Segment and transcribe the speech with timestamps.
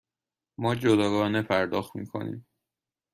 [0.59, 2.45] ما جداگانه پرداخت می کنیم.